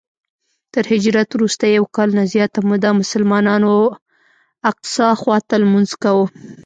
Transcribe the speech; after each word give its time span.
تر 0.73 0.83
هجرت 0.91 1.29
وروسته 1.33 1.63
یو 1.67 1.85
کال 1.95 2.09
نه 2.19 2.23
زیاته 2.33 2.59
موده 2.69 2.89
مسلمانانو 3.01 3.73
الاقصی 3.91 5.07
خواته 5.21 5.55
لمونځ 5.61 5.91
کاوه. 6.03 6.25